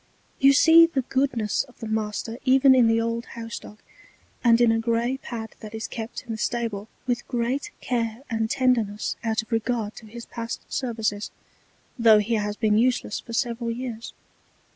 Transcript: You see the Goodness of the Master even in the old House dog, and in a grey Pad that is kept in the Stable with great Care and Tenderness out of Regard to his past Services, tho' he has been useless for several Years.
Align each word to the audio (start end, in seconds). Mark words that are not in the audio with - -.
You 0.39 0.51
see 0.53 0.87
the 0.87 1.03
Goodness 1.03 1.63
of 1.65 1.77
the 1.79 1.87
Master 1.87 2.39
even 2.43 2.73
in 2.73 2.87
the 2.87 2.99
old 2.99 3.25
House 3.37 3.59
dog, 3.59 3.77
and 4.43 4.59
in 4.59 4.71
a 4.71 4.79
grey 4.79 5.17
Pad 5.19 5.53
that 5.59 5.75
is 5.75 5.87
kept 5.87 6.23
in 6.23 6.31
the 6.31 6.39
Stable 6.39 6.87
with 7.05 7.27
great 7.27 7.69
Care 7.81 8.23
and 8.27 8.49
Tenderness 8.49 9.15
out 9.23 9.43
of 9.43 9.51
Regard 9.51 9.95
to 9.97 10.07
his 10.07 10.25
past 10.25 10.63
Services, 10.73 11.29
tho' 11.99 12.17
he 12.17 12.33
has 12.33 12.55
been 12.57 12.79
useless 12.79 13.19
for 13.19 13.33
several 13.33 13.69
Years. 13.69 14.15